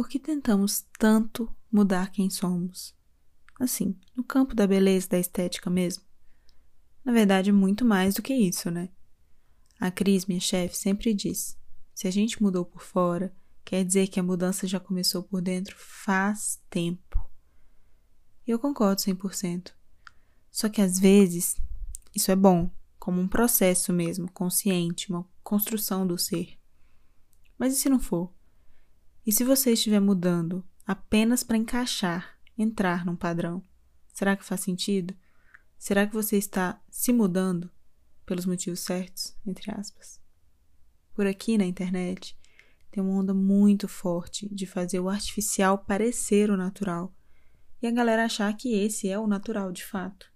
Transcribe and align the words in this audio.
Por 0.00 0.08
que 0.08 0.18
tentamos 0.18 0.86
tanto 0.98 1.54
mudar 1.70 2.10
quem 2.10 2.30
somos? 2.30 2.96
Assim, 3.60 3.94
no 4.16 4.24
campo 4.24 4.54
da 4.54 4.66
beleza 4.66 5.04
e 5.04 5.08
da 5.10 5.18
estética 5.18 5.68
mesmo? 5.68 6.02
Na 7.04 7.12
verdade, 7.12 7.52
muito 7.52 7.84
mais 7.84 8.14
do 8.14 8.22
que 8.22 8.32
isso, 8.32 8.70
né? 8.70 8.88
A 9.78 9.90
Cris, 9.90 10.24
minha 10.24 10.40
chefe, 10.40 10.74
sempre 10.74 11.12
diz: 11.12 11.54
se 11.94 12.08
a 12.08 12.10
gente 12.10 12.42
mudou 12.42 12.64
por 12.64 12.80
fora, 12.80 13.36
quer 13.62 13.84
dizer 13.84 14.08
que 14.08 14.18
a 14.18 14.22
mudança 14.22 14.66
já 14.66 14.80
começou 14.80 15.22
por 15.22 15.42
dentro 15.42 15.76
faz 15.78 16.58
tempo. 16.70 17.22
E 18.46 18.50
eu 18.50 18.58
concordo 18.58 19.02
100%. 19.02 19.74
Só 20.50 20.70
que 20.70 20.80
às 20.80 20.98
vezes 20.98 21.60
isso 22.14 22.30
é 22.30 22.36
bom, 22.36 22.70
como 22.98 23.20
um 23.20 23.28
processo 23.28 23.92
mesmo, 23.92 24.32
consciente, 24.32 25.10
uma 25.10 25.28
construção 25.44 26.06
do 26.06 26.16
ser. 26.16 26.58
Mas 27.58 27.74
e 27.74 27.76
se 27.76 27.90
não 27.90 28.00
for? 28.00 28.32
E 29.26 29.32
se 29.32 29.44
você 29.44 29.72
estiver 29.72 30.00
mudando 30.00 30.64
apenas 30.86 31.42
para 31.42 31.56
encaixar, 31.56 32.38
entrar 32.56 33.04
num 33.04 33.16
padrão, 33.16 33.62
será 34.12 34.36
que 34.36 34.44
faz 34.44 34.62
sentido? 34.62 35.14
Será 35.78 36.06
que 36.06 36.14
você 36.14 36.36
está 36.36 36.80
se 36.90 37.12
mudando 37.12 37.70
pelos 38.24 38.46
motivos 38.46 38.80
certos, 38.80 39.36
entre 39.46 39.70
aspas? 39.70 40.20
Por 41.14 41.26
aqui 41.26 41.58
na 41.58 41.64
internet 41.64 42.38
tem 42.90 43.02
uma 43.02 43.14
onda 43.14 43.32
muito 43.32 43.86
forte 43.86 44.52
de 44.52 44.66
fazer 44.66 45.00
o 45.00 45.08
artificial 45.08 45.78
parecer 45.78 46.50
o 46.50 46.56
natural 46.56 47.14
e 47.80 47.86
a 47.86 47.90
galera 47.90 48.24
achar 48.24 48.54
que 48.56 48.74
esse 48.74 49.08
é 49.08 49.18
o 49.18 49.26
natural 49.26 49.70
de 49.72 49.84
fato. 49.84 50.30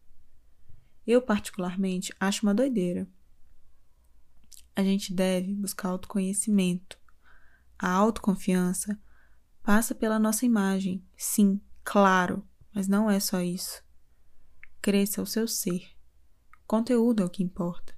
Eu, 1.06 1.20
particularmente, 1.20 2.14
acho 2.18 2.46
uma 2.46 2.54
doideira. 2.54 3.06
A 4.74 4.82
gente 4.82 5.12
deve 5.12 5.52
buscar 5.54 5.88
autoconhecimento, 5.88 6.98
a 7.84 7.90
autoconfiança 7.90 8.98
passa 9.62 9.94
pela 9.94 10.18
nossa 10.18 10.46
imagem, 10.46 11.04
sim, 11.18 11.60
claro, 11.84 12.42
mas 12.74 12.88
não 12.88 13.10
é 13.10 13.20
só 13.20 13.42
isso. 13.42 13.84
Cresça 14.80 15.20
o 15.20 15.26
seu 15.26 15.46
ser. 15.46 15.90
O 16.62 16.66
conteúdo 16.66 17.22
é 17.22 17.26
o 17.26 17.28
que 17.28 17.42
importa. 17.42 17.94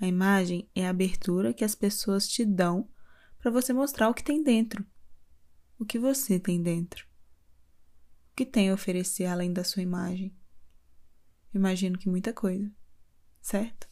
A 0.00 0.06
imagem 0.06 0.70
é 0.76 0.86
a 0.86 0.90
abertura 0.90 1.52
que 1.52 1.64
as 1.64 1.74
pessoas 1.74 2.28
te 2.28 2.44
dão 2.44 2.88
para 3.36 3.50
você 3.50 3.72
mostrar 3.72 4.08
o 4.08 4.14
que 4.14 4.22
tem 4.22 4.44
dentro. 4.44 4.86
O 5.76 5.84
que 5.84 5.98
você 5.98 6.38
tem 6.38 6.62
dentro. 6.62 7.04
O 8.30 8.36
que 8.36 8.46
tem 8.46 8.70
a 8.70 8.74
oferecer 8.74 9.26
além 9.26 9.52
da 9.52 9.64
sua 9.64 9.82
imagem? 9.82 10.32
Imagino 11.52 11.98
que 11.98 12.08
muita 12.08 12.32
coisa, 12.32 12.70
certo? 13.40 13.88